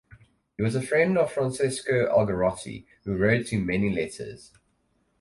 He 0.57 0.63
was 0.63 0.73
a 0.73 0.81
friend 0.81 1.15
of 1.15 1.31
Francesco 1.31 2.07
Algarotti, 2.07 2.87
who 3.03 3.15
wrote 3.15 3.49
him 3.53 3.67
many 3.67 3.93
letters. 3.93 4.51